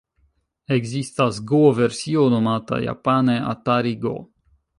[0.77, 4.21] Ekzistas go-versio nomata japane 'Atari-go'.